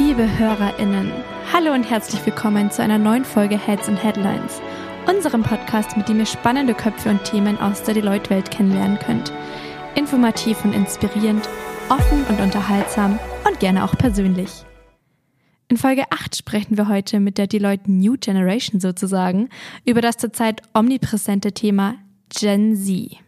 [0.00, 1.12] Liebe HörerInnen,
[1.52, 4.62] hallo und herzlich willkommen zu einer neuen Folge Heads and Headlines,
[5.06, 9.30] unserem Podcast, mit dem ihr spannende Köpfe und Themen aus der Deloitte-Welt kennenlernen könnt.
[9.96, 11.46] Informativ und inspirierend,
[11.90, 14.64] offen und unterhaltsam und gerne auch persönlich.
[15.68, 19.50] In Folge 8 sprechen wir heute mit der Deloitte New Generation sozusagen
[19.84, 21.96] über das zurzeit omnipräsente Thema
[22.30, 23.18] Gen Z.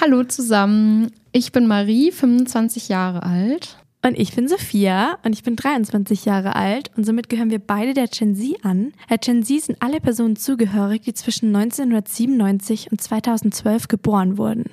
[0.00, 3.76] Hallo zusammen, ich bin Marie, 25 Jahre alt.
[4.02, 7.92] Und ich bin Sophia und ich bin 23 Jahre alt und somit gehören wir beide
[7.92, 8.92] der Gen Z an.
[9.10, 14.64] Der Gen Z sind alle Personen zugehörig, die zwischen 1997 und 2012 geboren wurden.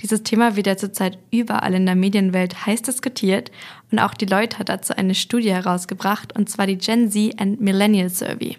[0.00, 3.50] Dieses Thema wird ja zurzeit überall in der Medienwelt heiß diskutiert
[3.90, 7.60] und auch die Leute hat dazu eine Studie herausgebracht und zwar die Gen Z and
[7.60, 8.56] Millennial Survey.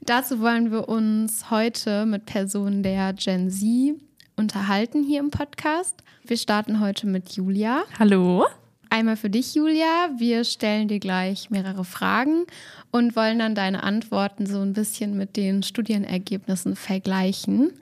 [0.00, 3.94] Dazu wollen wir uns heute mit Personen der Gen Z
[4.36, 6.02] unterhalten hier im Podcast.
[6.26, 7.84] Wir starten heute mit Julia.
[7.98, 8.46] Hallo.
[8.94, 10.08] Einmal für dich, Julia.
[10.18, 12.44] Wir stellen dir gleich mehrere Fragen
[12.92, 17.72] und wollen dann deine Antworten so ein bisschen mit den Studienergebnissen vergleichen.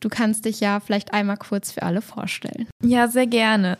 [0.00, 2.68] Du kannst dich ja vielleicht einmal kurz für alle vorstellen.
[2.82, 3.76] Ja, sehr gerne.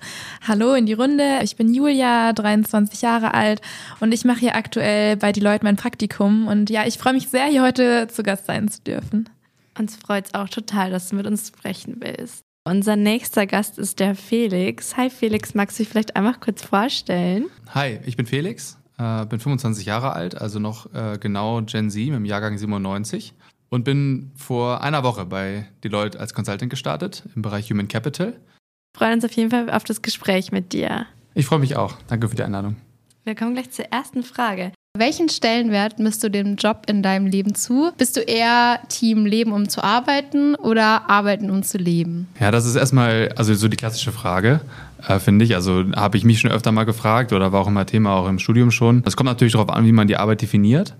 [0.47, 1.39] Hallo in die Runde.
[1.43, 3.63] Ich bin Julia, 23 Jahre alt
[4.01, 6.47] und ich mache hier aktuell bei Deloitte mein Praktikum.
[6.47, 9.31] Und ja, ich freue mich sehr, hier heute zu Gast sein zu dürfen.
[9.79, 12.43] Uns freut es auch total, dass du mit uns sprechen willst.
[12.65, 14.97] Unser nächster Gast ist der Felix.
[14.97, 17.47] Hi Felix, magst du dich vielleicht einmal kurz vorstellen?
[17.75, 22.07] Hi, ich bin Felix, äh, bin 25 Jahre alt, also noch äh, genau Gen Z
[22.07, 23.35] im Jahrgang 97
[23.69, 28.35] und bin vor einer Woche bei Deloitte als Consultant gestartet im Bereich Human Capital.
[28.35, 31.07] Wir freuen uns auf jeden Fall auf das Gespräch mit dir.
[31.35, 31.97] Ich freue mich auch.
[32.07, 32.77] Danke für die Einladung.
[33.25, 34.71] Wir kommen gleich zur ersten Frage.
[34.99, 37.93] Welchen Stellenwert misst du dem Job in deinem Leben zu?
[37.97, 42.29] Bist du eher Team Leben, um zu arbeiten oder Arbeiten, um zu leben?
[42.39, 44.61] Ja, das ist erstmal also so die klassische Frage,
[45.09, 45.55] äh, finde ich.
[45.55, 48.39] Also habe ich mich schon öfter mal gefragt oder war auch immer Thema auch im
[48.39, 49.03] Studium schon.
[49.07, 50.95] Es kommt natürlich darauf an, wie man die Arbeit definiert.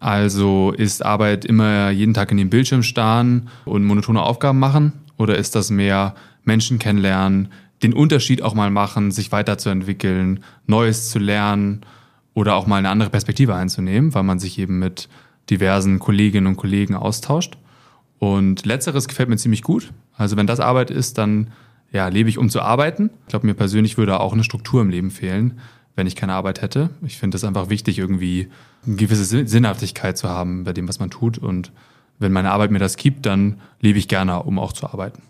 [0.00, 4.92] Also ist Arbeit immer jeden Tag in den Bildschirm starren und monotone Aufgaben machen?
[5.16, 7.48] Oder ist das mehr Menschen kennenlernen,
[7.82, 11.86] den Unterschied auch mal machen, sich weiterzuentwickeln, Neues zu lernen?
[12.34, 15.08] Oder auch mal eine andere Perspektive einzunehmen, weil man sich eben mit
[15.50, 17.58] diversen Kolleginnen und Kollegen austauscht.
[18.18, 19.92] Und letzteres gefällt mir ziemlich gut.
[20.14, 21.50] Also wenn das Arbeit ist, dann
[21.92, 23.10] ja, lebe ich, um zu arbeiten.
[23.22, 25.58] Ich glaube, mir persönlich würde auch eine Struktur im Leben fehlen,
[25.96, 26.90] wenn ich keine Arbeit hätte.
[27.04, 28.48] Ich finde es einfach wichtig, irgendwie
[28.86, 31.38] eine gewisse Sinnhaftigkeit zu haben bei dem, was man tut.
[31.38, 31.72] Und
[32.18, 35.22] wenn meine Arbeit mir das gibt, dann lebe ich gerne, um auch zu arbeiten.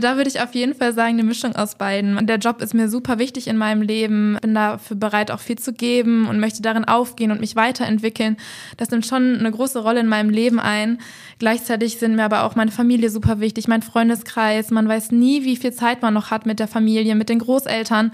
[0.00, 2.26] Da würde ich auf jeden Fall sagen, eine Mischung aus beiden.
[2.26, 5.72] Der Job ist mir super wichtig in meinem Leben, bin dafür bereit, auch viel zu
[5.72, 8.36] geben und möchte darin aufgehen und mich weiterentwickeln.
[8.76, 10.98] Das nimmt schon eine große Rolle in meinem Leben ein.
[11.38, 14.70] Gleichzeitig sind mir aber auch meine Familie super wichtig, mein Freundeskreis.
[14.70, 18.12] Man weiß nie, wie viel Zeit man noch hat mit der Familie, mit den Großeltern.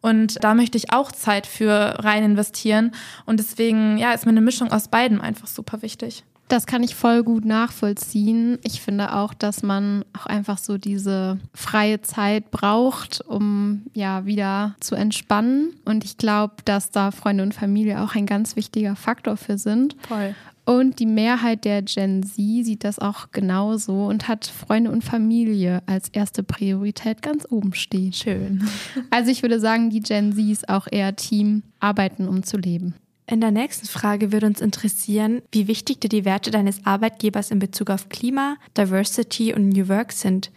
[0.00, 2.92] Und da möchte ich auch Zeit für rein investieren.
[3.26, 6.24] Und deswegen, ja, ist mir eine Mischung aus beiden einfach super wichtig.
[6.48, 8.58] Das kann ich voll gut nachvollziehen.
[8.62, 14.76] Ich finde auch, dass man auch einfach so diese freie Zeit braucht, um ja wieder
[14.80, 15.74] zu entspannen.
[15.84, 19.96] Und ich glaube, dass da Freunde und Familie auch ein ganz wichtiger Faktor für sind.
[20.06, 20.34] Voll.
[20.66, 25.80] Und die Mehrheit der Gen Z sieht das auch genauso und hat Freunde und Familie
[25.86, 28.12] als erste Priorität ganz oben stehen.
[28.12, 28.68] Schön.
[29.10, 32.94] Also ich würde sagen, die Gen Z ist auch eher Team arbeiten, um zu leben.
[33.28, 37.58] In der nächsten Frage würde uns interessieren, wie wichtig dir die Werte deines Arbeitgebers in
[37.58, 40.52] Bezug auf Klima, Diversity und New Work sind.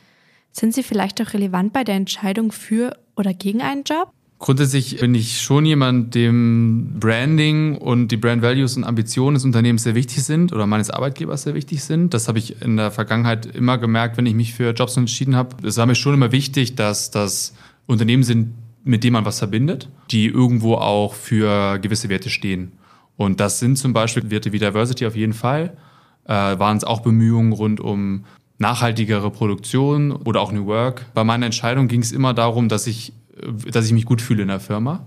[0.51, 4.11] Sind sie vielleicht auch relevant bei der Entscheidung für oder gegen einen Job?
[4.37, 9.83] Grundsätzlich bin ich schon jemand, dem Branding und die Brand Values und Ambitionen des Unternehmens
[9.83, 12.13] sehr wichtig sind oder meines Arbeitgebers sehr wichtig sind.
[12.13, 15.67] Das habe ich in der Vergangenheit immer gemerkt, wenn ich mich für Jobs entschieden habe.
[15.67, 17.55] Es war mir schon immer wichtig, dass das
[17.87, 18.53] Unternehmen sind,
[18.83, 22.71] mit dem man was verbindet, die irgendwo auch für gewisse Werte stehen.
[23.17, 25.77] Und das sind zum Beispiel Werte wie Diversity auf jeden Fall.
[26.25, 28.25] Äh, waren es auch Bemühungen rund um
[28.59, 31.05] nachhaltigere Produktion oder auch New Work.
[31.13, 34.43] Bei meiner Entscheidung ging es immer darum, dass ich, äh, dass ich mich gut fühle
[34.43, 35.05] in der Firma.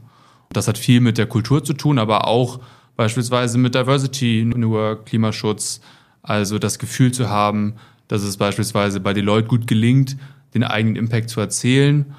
[0.52, 2.60] Das hat viel mit der Kultur zu tun, aber auch
[2.96, 5.80] beispielsweise mit Diversity, New Work, Klimaschutz.
[6.22, 7.74] Also das Gefühl zu haben,
[8.08, 10.16] dass es beispielsweise bei Deloitte gut gelingt,
[10.54, 12.14] den eigenen Impact zu erzählen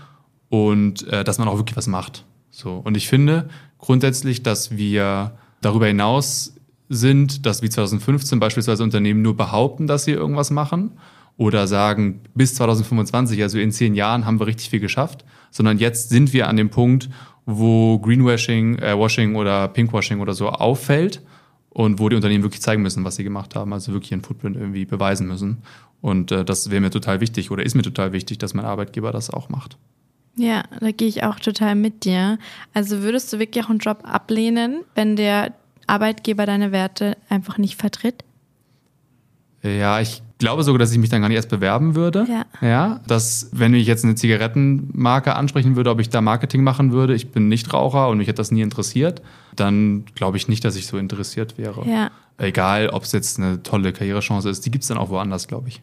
[0.53, 2.25] und äh, dass man auch wirklich was macht.
[2.51, 2.79] So.
[2.83, 6.53] Und ich finde grundsätzlich, dass wir darüber hinaus
[6.89, 10.91] sind, dass wie 2015 beispielsweise Unternehmen nur behaupten, dass sie irgendwas machen
[11.37, 16.09] oder sagen, bis 2025, also in zehn Jahren, haben wir richtig viel geschafft, sondern jetzt
[16.09, 17.09] sind wir an dem Punkt,
[17.47, 21.23] wo Greenwashing, äh, Washing oder Pinkwashing oder so auffällt
[21.71, 24.55] und wo die Unternehmen wirklich zeigen müssen, was sie gemacht haben, also wirklich ihren Footprint
[24.55, 25.63] irgendwie beweisen müssen.
[25.99, 29.11] Und äh, das wäre mir total wichtig oder ist mir total wichtig, dass mein Arbeitgeber
[29.11, 29.79] das auch macht.
[30.35, 32.39] Ja, da gehe ich auch total mit dir.
[32.73, 35.53] Also würdest du wirklich auch einen Job ablehnen, wenn der
[35.87, 38.23] Arbeitgeber deine Werte einfach nicht vertritt?
[39.61, 42.25] Ja, ich glaube sogar, dass ich mich dann gar nicht erst bewerben würde.
[42.29, 42.45] Ja.
[42.67, 47.15] Ja, dass, wenn ich jetzt eine Zigarettenmarke ansprechen würde, ob ich da Marketing machen würde,
[47.15, 49.21] ich bin nicht Raucher und mich hat das nie interessiert,
[49.55, 51.87] dann glaube ich nicht, dass ich so interessiert wäre.
[51.87, 52.11] Ja.
[52.37, 55.69] Egal, ob es jetzt eine tolle Karrierechance ist, die gibt es dann auch woanders, glaube
[55.69, 55.81] ich.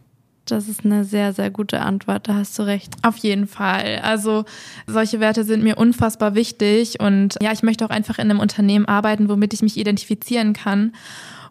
[0.51, 2.95] Das ist eine sehr, sehr gute Antwort, da hast du recht.
[3.03, 4.01] Auf jeden Fall.
[4.03, 4.45] Also
[4.87, 8.87] solche Werte sind mir unfassbar wichtig und ja, ich möchte auch einfach in einem Unternehmen
[8.87, 10.93] arbeiten, womit ich mich identifizieren kann.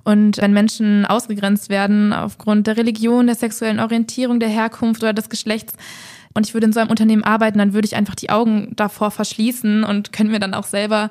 [0.03, 5.29] Und wenn Menschen ausgegrenzt werden aufgrund der Religion, der sexuellen Orientierung, der Herkunft oder des
[5.29, 5.73] Geschlechts,
[6.33, 9.11] und ich würde in so einem Unternehmen arbeiten, dann würde ich einfach die Augen davor
[9.11, 11.09] verschließen und können mir dann auch selber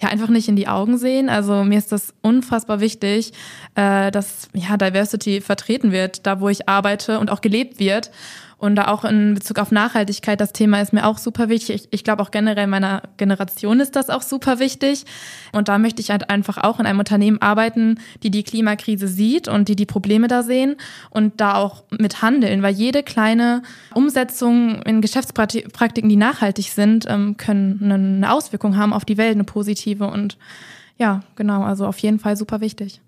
[0.00, 1.28] ja einfach nicht in die Augen sehen.
[1.28, 3.32] Also mir ist das unfassbar wichtig,
[3.74, 8.10] äh, dass ja Diversity vertreten wird, da wo ich arbeite und auch gelebt wird.
[8.58, 11.76] Und da auch in Bezug auf Nachhaltigkeit, das Thema ist mir auch super wichtig.
[11.76, 15.04] Ich, ich glaube auch generell meiner Generation ist das auch super wichtig.
[15.52, 19.46] Und da möchte ich halt einfach auch in einem Unternehmen arbeiten, die die Klimakrise sieht
[19.46, 20.74] und die die Probleme da sehen
[21.10, 23.62] und da auch mit handeln, weil jede kleine
[23.94, 29.44] Umsetzung in Geschäftspraktiken, die nachhaltig sind, ähm, können eine Auswirkung haben auf die Welt, eine
[29.44, 30.08] positive.
[30.08, 30.36] Und
[30.96, 33.00] ja, genau, also auf jeden Fall super wichtig.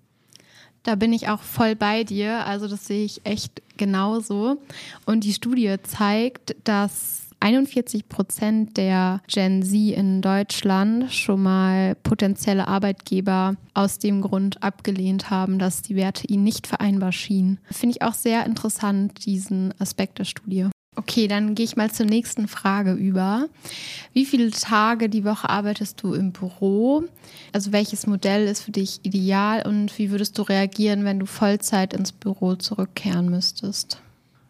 [0.83, 2.45] Da bin ich auch voll bei dir.
[2.45, 4.61] Also das sehe ich echt genauso.
[5.05, 12.67] Und die Studie zeigt, dass 41 Prozent der Gen Z in Deutschland schon mal potenzielle
[12.67, 17.59] Arbeitgeber aus dem Grund abgelehnt haben, dass die Werte ihnen nicht vereinbar schienen.
[17.71, 20.67] Finde ich auch sehr interessant, diesen Aspekt der Studie.
[21.01, 23.47] Okay, dann gehe ich mal zur nächsten Frage über.
[24.13, 27.05] Wie viele Tage die Woche arbeitest du im Büro?
[27.53, 31.95] Also welches Modell ist für dich ideal und wie würdest du reagieren, wenn du Vollzeit
[31.95, 33.99] ins Büro zurückkehren müsstest?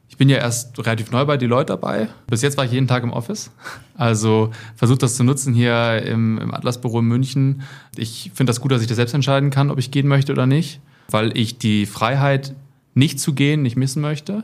[0.10, 2.10] Ich bin ja erst relativ neu bei Deloitte dabei.
[2.28, 3.50] Bis jetzt war ich jeden Tag im Office.
[3.96, 7.62] Also versuche das zu nutzen hier im, im Atlasbüro in München.
[7.96, 10.48] Ich finde das gut, dass ich das selbst entscheiden kann, ob ich gehen möchte oder
[10.48, 12.54] nicht, weil ich die Freiheit,
[12.94, 14.44] nicht zu gehen, nicht missen möchte.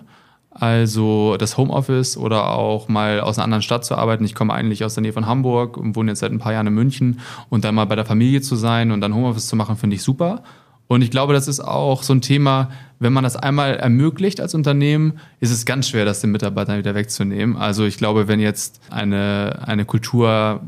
[0.60, 4.24] Also das Homeoffice oder auch mal aus einer anderen Stadt zu arbeiten.
[4.26, 6.68] Ich komme eigentlich aus der Nähe von Hamburg und wohne jetzt seit ein paar Jahren
[6.68, 7.20] in München
[7.50, 10.04] und dann mal bei der Familie zu sein und dann Homeoffice zu machen, finde ich
[10.04, 10.44] super.
[10.88, 12.70] Und ich glaube, das ist auch so ein Thema,
[13.00, 16.96] wenn man das einmal ermöglicht als Unternehmen, ist es ganz schwer, das den Mitarbeitern wieder
[16.96, 17.58] wegzunehmen.
[17.58, 20.62] Also ich glaube, wenn jetzt eine, eine Kultur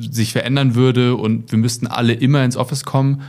[0.00, 3.22] sich verändern würde und wir müssten alle immer ins Office kommen,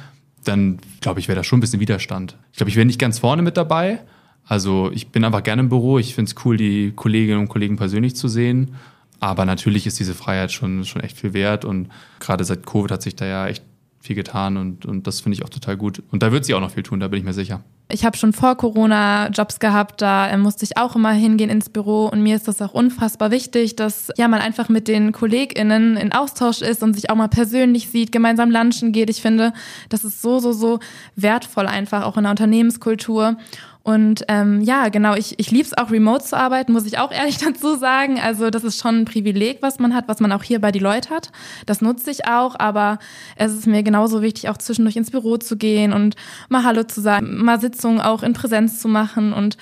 [0.43, 2.37] dann glaube ich, wäre da schon ein bisschen Widerstand.
[2.51, 4.01] Ich glaube, ich wäre nicht ganz vorne mit dabei,
[4.47, 5.97] also ich bin einfach gerne im Büro.
[5.99, 8.75] Ich finde es cool, die Kolleginnen und Kollegen persönlich zu sehen.
[9.19, 11.65] Aber natürlich ist diese Freiheit schon, schon echt viel wert.
[11.65, 11.89] Und
[12.19, 13.63] gerade seit Covid hat sich da ja echt
[14.05, 16.03] viel getan und, und das finde ich auch total gut.
[16.11, 17.61] Und da wird sie auch noch viel tun, da bin ich mir sicher.
[17.91, 21.69] Ich habe schon vor Corona Jobs gehabt, da äh, musste ich auch immer hingehen ins
[21.69, 25.97] Büro und mir ist das auch unfassbar wichtig, dass ja man einfach mit den KollegInnen
[25.97, 29.09] in Austausch ist und sich auch mal persönlich sieht, gemeinsam lunchen geht.
[29.09, 29.53] Ich finde,
[29.89, 30.79] das ist so, so, so
[31.15, 33.37] wertvoll einfach auch in der Unternehmenskultur.
[33.85, 37.11] Und ähm, ja, genau, ich, ich liebe es auch, remote zu arbeiten, muss ich auch
[37.11, 38.19] ehrlich dazu sagen.
[38.19, 40.79] Also das ist schon ein Privileg, was man hat, was man auch hier bei die
[40.79, 41.31] Leute hat.
[41.67, 42.97] Das nutze ich auch, aber
[43.35, 46.15] es ist mir genauso wichtig, auch zwischendurch ins Büro zu gehen und
[46.49, 49.55] mal Hallo zu sagen, mal Sitzungen auch in Präsenz zu machen und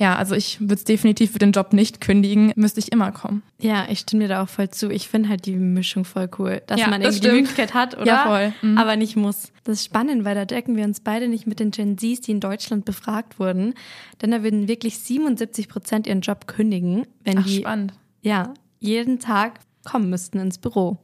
[0.00, 3.42] ja, also ich würde es definitiv für den Job nicht kündigen, müsste ich immer kommen.
[3.60, 4.90] Ja, ich stimme dir da auch voll zu.
[4.90, 7.40] Ich finde halt die Mischung voll cool, dass Ja, man das irgendwie die stimmt.
[7.42, 8.06] Möglichkeit hat, oder?
[8.06, 8.52] Ja, voll.
[8.62, 8.78] Mhm.
[8.78, 9.52] Aber nicht muss.
[9.64, 12.30] Das ist spannend, weil da decken wir uns beide nicht mit den Gen Zs, die
[12.30, 13.74] in Deutschland befragt wurden.
[14.22, 17.92] Denn da würden wirklich 77 Prozent ihren Job kündigen, wenn Ach, die spannend.
[18.22, 20.96] ja, jeden Tag kommen müssten ins Büro.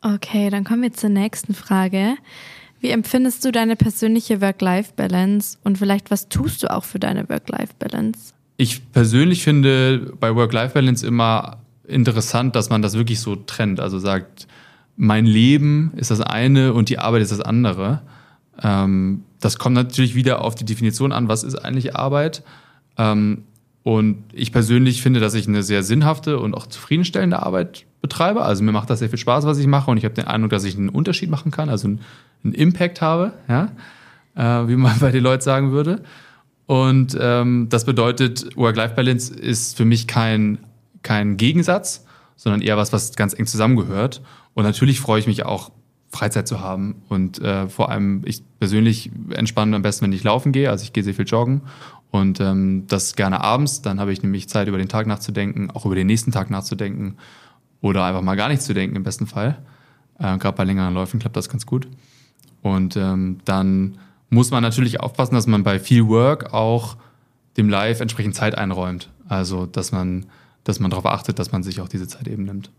[0.00, 2.14] Okay, dann kommen wir zur nächsten Frage.
[2.82, 8.34] Wie empfindest du deine persönliche Work-Life-Balance und vielleicht was tust du auch für deine Work-Life-Balance?
[8.56, 13.78] Ich persönlich finde bei Work-Life-Balance immer interessant, dass man das wirklich so trennt.
[13.78, 14.48] Also sagt,
[14.96, 18.02] mein Leben ist das eine und die Arbeit ist das andere.
[18.60, 22.42] Ähm, das kommt natürlich wieder auf die Definition an, was ist eigentlich Arbeit.
[22.98, 23.44] Ähm,
[23.84, 28.42] und ich persönlich finde, dass ich eine sehr sinnhafte und auch zufriedenstellende Arbeit betreibe.
[28.42, 30.50] Also mir macht das sehr viel Spaß, was ich mache und ich habe den Eindruck,
[30.50, 32.00] dass ich einen Unterschied machen kann, also einen,
[32.54, 33.72] Impact habe, ja?
[34.34, 36.02] äh, wie man bei den Leuten sagen würde.
[36.66, 40.58] Und ähm, das bedeutet, Work-Life-Balance ist für mich kein,
[41.02, 42.04] kein Gegensatz,
[42.36, 44.22] sondern eher was, was ganz eng zusammengehört.
[44.54, 45.70] Und natürlich freue ich mich auch,
[46.12, 47.02] Freizeit zu haben.
[47.08, 50.70] Und äh, vor allem, ich persönlich entspanne am besten, wenn ich laufen gehe.
[50.70, 51.62] Also ich gehe sehr viel joggen.
[52.10, 53.80] Und ähm, das gerne abends.
[53.80, 57.16] Dann habe ich nämlich Zeit, über den Tag nachzudenken, auch über den nächsten Tag nachzudenken.
[57.80, 59.58] Oder einfach mal gar nicht zu denken, im besten Fall.
[60.18, 61.88] Äh, Gerade bei längeren Läufen klappt das ganz gut.
[62.60, 63.96] Und ähm, dann
[64.28, 66.96] muss man natürlich aufpassen, dass man bei viel Work auch
[67.56, 69.08] dem Live entsprechend Zeit einräumt.
[69.28, 70.26] Also, dass man,
[70.64, 72.70] dass man darauf achtet, dass man sich auch diese Zeit eben nimmt.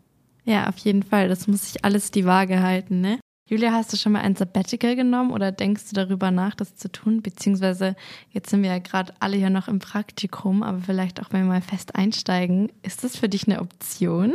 [0.45, 1.29] Ja, auf jeden Fall.
[1.29, 3.19] Das muss sich alles die Waage halten, ne?
[3.49, 6.89] Julia, hast du schon mal ein Sabbatical genommen oder denkst du darüber nach, das zu
[6.89, 7.21] tun?
[7.21, 7.95] Beziehungsweise
[8.29, 11.49] jetzt sind wir ja gerade alle ja noch im Praktikum, aber vielleicht auch wenn wir
[11.49, 12.71] mal fest einsteigen.
[12.83, 14.33] Ist das für dich eine Option?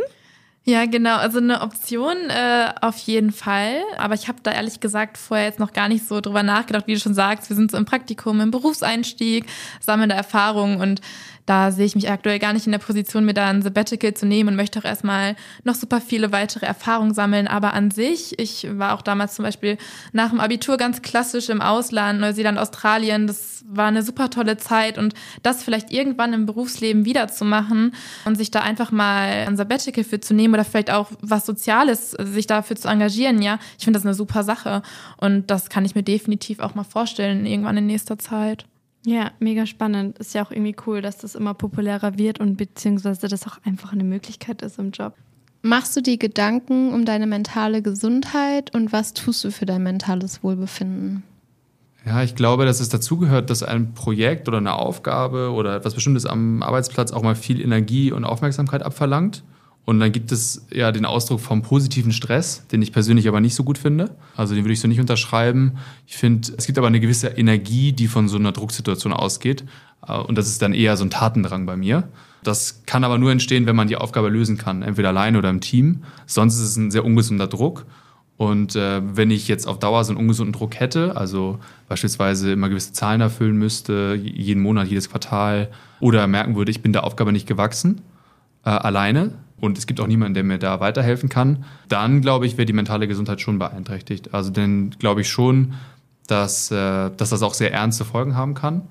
[0.69, 1.17] Ja, genau.
[1.17, 3.81] Also eine Option äh, auf jeden Fall.
[3.97, 6.93] Aber ich habe da ehrlich gesagt vorher jetzt noch gar nicht so drüber nachgedacht, wie
[6.93, 7.49] du schon sagst.
[7.49, 9.47] Wir sind so im Praktikum, im Berufseinstieg,
[9.81, 11.01] sammeln da Erfahrungen und
[11.49, 14.27] da sehe ich mich aktuell gar nicht in der Position, mir da ein Sabbatical zu
[14.27, 15.35] nehmen und möchte auch erstmal
[15.65, 17.49] noch super viele weitere Erfahrungen sammeln.
[17.49, 19.79] Aber an sich, ich war auch damals zum Beispiel
[20.13, 23.27] nach dem Abitur ganz klassisch im Ausland, Neuseeland, Australien.
[23.27, 27.95] Das war eine super tolle Zeit und das vielleicht irgendwann im Berufsleben wiederzumachen
[28.27, 32.11] und sich da einfach mal ein Sabbatical für zu nehmen oder vielleicht auch was Soziales,
[32.11, 33.61] sich dafür zu engagieren, ja.
[33.79, 34.83] Ich finde das eine super Sache
[35.17, 38.67] und das kann ich mir definitiv auch mal vorstellen, irgendwann in nächster Zeit.
[39.07, 40.19] Ja, mega spannend.
[40.19, 43.93] Ist ja auch irgendwie cool, dass das immer populärer wird und beziehungsweise das auch einfach
[43.93, 45.15] eine Möglichkeit ist im Job.
[45.63, 50.43] Machst du dir Gedanken um deine mentale Gesundheit und was tust du für dein mentales
[50.43, 51.23] Wohlbefinden?
[52.05, 56.27] Ja, ich glaube, dass es dazugehört, dass ein Projekt oder eine Aufgabe oder etwas Bestimmtes
[56.27, 59.45] am Arbeitsplatz auch mal viel Energie und Aufmerksamkeit abverlangt.
[59.85, 63.55] Und dann gibt es ja den Ausdruck vom positiven Stress, den ich persönlich aber nicht
[63.55, 64.15] so gut finde.
[64.37, 65.79] Also den würde ich so nicht unterschreiben.
[66.07, 69.65] Ich finde, es gibt aber eine gewisse Energie, die von so einer Drucksituation ausgeht.
[70.07, 72.09] Äh, und das ist dann eher so ein Tatendrang bei mir.
[72.43, 75.61] Das kann aber nur entstehen, wenn man die Aufgabe lösen kann, entweder alleine oder im
[75.61, 76.05] Team.
[76.27, 77.87] Sonst ist es ein sehr ungesunder Druck.
[78.37, 81.59] Und äh, wenn ich jetzt auf Dauer so einen ungesunden Druck hätte, also
[81.89, 86.93] beispielsweise immer gewisse Zahlen erfüllen müsste, jeden Monat, jedes Quartal, oder merken würde, ich bin
[86.93, 88.01] der Aufgabe nicht gewachsen,
[88.65, 92.57] äh, alleine, und es gibt auch niemanden, der mir da weiterhelfen kann, dann glaube ich,
[92.57, 94.35] wäre die mentale Gesundheit schon beeinträchtigt.
[94.35, 95.75] Also dann glaube ich schon,
[96.27, 98.83] dass, äh, dass das auch sehr ernste Folgen haben kann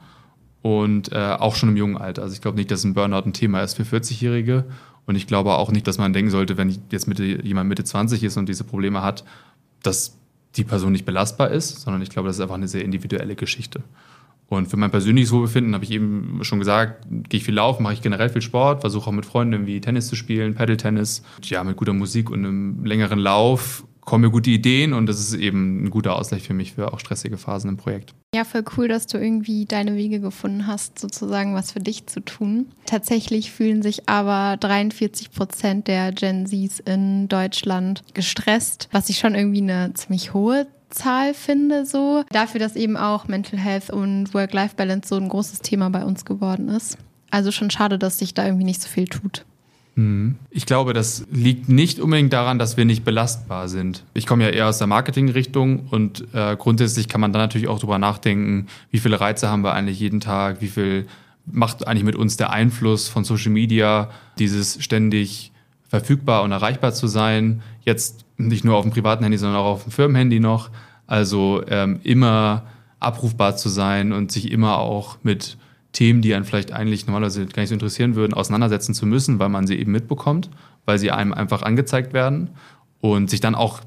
[0.62, 2.24] und äh, auch schon im jungen Alter.
[2.24, 4.66] Also ich glaube nicht, dass ein Burnout ein Thema ist für 40-Jährige
[5.06, 8.24] und ich glaube auch nicht, dass man denken sollte, wenn jetzt Mitte, jemand Mitte 20
[8.24, 9.24] ist und diese Probleme hat,
[9.84, 10.18] dass
[10.56, 13.84] die Person nicht belastbar ist, sondern ich glaube, das ist einfach eine sehr individuelle Geschichte.
[14.50, 17.94] Und für mein persönliches Wohlbefinden habe ich eben schon gesagt, gehe ich viel laufen, mache
[17.94, 21.24] ich generell viel Sport, versuche auch mit Freunden irgendwie Tennis zu spielen, Paddle-Tennis.
[21.44, 25.34] Ja, mit guter Musik und einem längeren Lauf kommen mir gute Ideen und das ist
[25.34, 28.14] eben ein guter Ausgleich für mich für auch stressige Phasen im Projekt.
[28.34, 32.22] Ja, voll cool, dass du irgendwie deine Wege gefunden hast, sozusagen was für dich zu
[32.22, 32.68] tun.
[32.86, 39.36] Tatsächlich fühlen sich aber 43 Prozent der Gen Zs in Deutschland gestresst, was ich schon
[39.36, 42.24] irgendwie eine ziemlich hohe Zahl finde, so.
[42.32, 46.70] Dafür, dass eben auch Mental Health und Work-Life-Balance so ein großes Thema bei uns geworden
[46.70, 46.98] ist.
[47.30, 49.46] Also schon schade, dass sich da irgendwie nicht so viel tut.
[49.98, 50.36] Mhm.
[50.52, 54.04] Ich glaube, das liegt nicht unbedingt daran, dass wir nicht belastbar sind.
[54.14, 57.80] Ich komme ja eher aus der Marketingrichtung und äh, grundsätzlich kann man dann natürlich auch
[57.80, 61.08] darüber nachdenken, wie viele Reize haben wir eigentlich jeden Tag, wie viel
[61.46, 65.52] macht eigentlich mit uns der Einfluss von Social Media, dieses ständig
[65.88, 67.62] verfügbar und erreichbar zu sein.
[67.84, 70.70] Jetzt nicht nur auf dem privaten Handy, sondern auch auf dem Firmenhandy noch.
[71.06, 72.64] Also ähm, immer
[73.00, 75.58] abrufbar zu sein und sich immer auch mit
[75.94, 79.50] Themen, die einen vielleicht eigentlich normalerweise gar nicht so interessieren würden, auseinandersetzen zu müssen, weil
[79.50, 80.50] man sie eben mitbekommt,
[80.86, 82.52] weil sie einem einfach angezeigt werden
[83.02, 83.82] und sich dann auch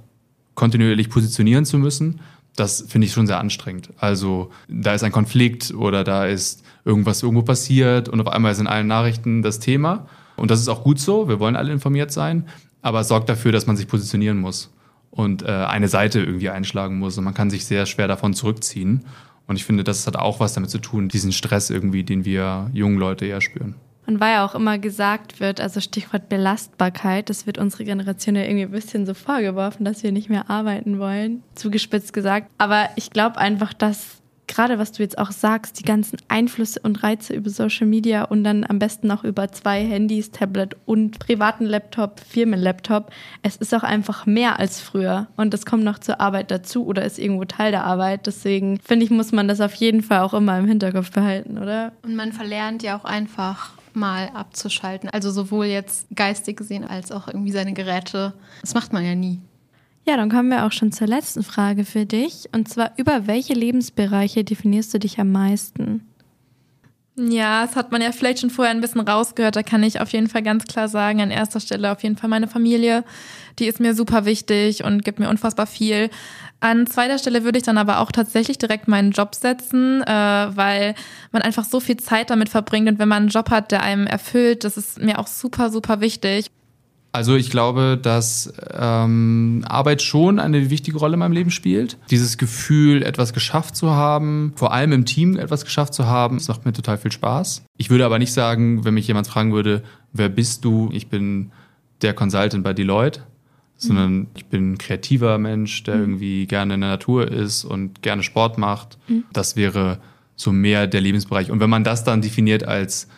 [0.55, 2.21] kontinuierlich positionieren zu müssen,
[2.57, 3.91] das finde ich schon sehr anstrengend.
[3.99, 8.61] Also da ist ein Konflikt oder da ist irgendwas irgendwo passiert und auf einmal ist
[8.61, 10.07] in allen Nachrichten das Thema.
[10.37, 12.47] Und das ist auch gut so, wir wollen alle informiert sein,
[12.83, 14.73] aber es sorgt dafür, dass man sich positionieren muss
[15.11, 19.05] und äh, eine Seite irgendwie einschlagen muss und man kann sich sehr schwer davon zurückziehen.
[19.47, 22.71] Und ich finde, das hat auch was damit zu tun, diesen Stress irgendwie, den wir
[22.73, 23.75] jungen Leute eher spüren.
[24.07, 28.43] Und weil ja auch immer gesagt wird, also Stichwort Belastbarkeit, das wird unsere Generation ja
[28.43, 32.51] irgendwie ein bisschen so vorgeworfen, dass wir nicht mehr arbeiten wollen, zugespitzt gesagt.
[32.59, 34.20] Aber ich glaube einfach, dass
[34.51, 38.45] gerade was du jetzt auch sagst, die ganzen Einflüsse und Reize über Social Media und
[38.45, 43.11] dann am besten noch über zwei Handys, Tablet und privaten Laptop, Firmenlaptop.
[43.43, 47.05] Es ist auch einfach mehr als früher und das kommt noch zur Arbeit dazu oder
[47.05, 48.27] ist irgendwo Teil der Arbeit.
[48.27, 51.93] Deswegen finde ich, muss man das auf jeden Fall auch immer im Hinterkopf behalten, oder?
[52.03, 55.09] Und man verlernt ja auch einfach mal abzuschalten.
[55.11, 58.35] Also sowohl jetzt geistig gesehen als auch irgendwie seine Geräte.
[58.61, 59.41] Das macht man ja nie.
[60.11, 62.49] Ja, dann kommen wir auch schon zur letzten Frage für dich.
[62.51, 66.05] Und zwar, über welche Lebensbereiche definierst du dich am meisten?
[67.15, 69.55] Ja, das hat man ja vielleicht schon vorher ein bisschen rausgehört.
[69.55, 72.29] Da kann ich auf jeden Fall ganz klar sagen, an erster Stelle auf jeden Fall
[72.29, 73.05] meine Familie.
[73.61, 76.11] Die ist mir super wichtig und gibt mir unfassbar viel.
[76.59, 80.97] An zweiter Stelle würde ich dann aber auch tatsächlich direkt meinen Job setzen, äh, weil
[81.31, 84.09] man einfach so viel Zeit damit verbringt und wenn man einen Job hat, der einem
[84.09, 86.51] erfüllt, das ist mir auch super, super wichtig.
[87.13, 91.99] Also ich glaube, dass ähm, Arbeit schon eine wichtige Rolle in meinem Leben spielt.
[92.11, 96.47] Dieses Gefühl, etwas geschafft zu haben, vor allem im Team etwas geschafft zu haben, das
[96.49, 97.65] macht mir total viel Spaß.
[97.77, 100.89] Ich würde aber nicht sagen, wenn mich jemand fragen würde, wer bist du?
[100.93, 101.51] Ich bin
[102.03, 103.23] der Consultant bei Deloitte,
[103.77, 108.23] sondern ich bin ein kreativer Mensch, der irgendwie gerne in der Natur ist und gerne
[108.23, 108.99] Sport macht.
[109.33, 109.99] Das wäre
[110.37, 111.51] so mehr der Lebensbereich.
[111.51, 113.09] Und wenn man das dann definiert als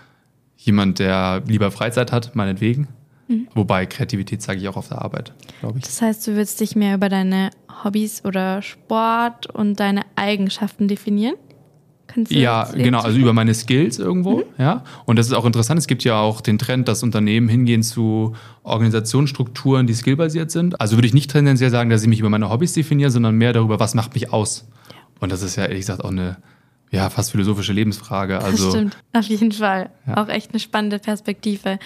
[0.56, 2.88] jemand, der lieber Freizeit hat, meinetwegen,
[3.54, 5.84] wobei Kreativität zeige ich auch auf der Arbeit, glaube ich.
[5.84, 7.50] Das heißt, du würdest dich mehr über deine
[7.84, 11.34] Hobbys oder Sport und deine Eigenschaften definieren?
[12.06, 14.84] Kannst du Ja, genau, also über meine Skills irgendwo, ja.
[15.06, 15.78] Und das ist auch interessant.
[15.78, 20.80] Es gibt ja auch den Trend, dass Unternehmen hingehen zu Organisationsstrukturen, die skillbasiert sind.
[20.80, 23.52] Also würde ich nicht tendenziell sagen, dass ich mich über meine Hobbys definiere, sondern mehr
[23.52, 24.68] darüber, was macht mich aus.
[25.20, 26.36] Und das ist ja ehrlich gesagt auch eine
[26.92, 28.38] ja, fast philosophische Lebensfrage.
[28.38, 29.88] Also das stimmt, auf jeden Fall.
[30.06, 30.22] Ja.
[30.22, 31.78] Auch echt eine spannende Perspektive.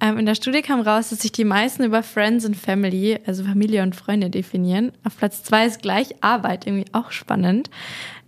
[0.00, 3.42] Ähm, in der Studie kam raus, dass sich die meisten über Friends and Family, also
[3.42, 4.92] Familie und Freunde, definieren.
[5.02, 7.68] Auf Platz zwei ist gleich Arbeit, irgendwie auch spannend.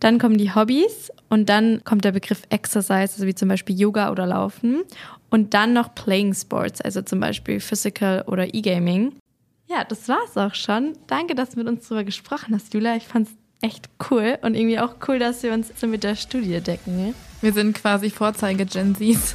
[0.00, 4.10] Dann kommen die Hobbys und dann kommt der Begriff Exercise, also wie zum Beispiel Yoga
[4.10, 4.82] oder Laufen.
[5.30, 9.12] Und dann noch Playing Sports, also zum Beispiel Physical oder E-Gaming.
[9.68, 10.94] Ja, das war's auch schon.
[11.06, 12.96] Danke, dass du mit uns darüber gesprochen hast, Julia.
[12.96, 13.30] Ich fand's
[13.66, 16.96] echt cool und irgendwie auch cool, dass wir uns so mit der Studie decken.
[16.96, 17.14] Ne?
[17.42, 19.34] Wir sind quasi Vorzeige-Gen Zs.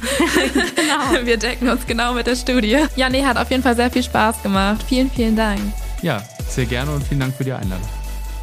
[0.74, 1.24] genau.
[1.24, 2.78] Wir decken uns genau mit der Studie.
[2.96, 4.84] Ja, nee, hat auf jeden Fall sehr viel Spaß gemacht.
[4.88, 5.60] Vielen, vielen Dank.
[6.02, 7.86] ja, sehr gerne und vielen Dank für die Einladung.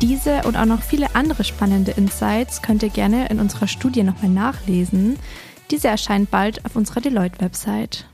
[0.01, 4.31] Diese und auch noch viele andere spannende Insights könnt ihr gerne in unserer Studie nochmal
[4.31, 5.17] nachlesen.
[5.71, 8.05] Diese erscheint bald auf unserer Deloitte-Website.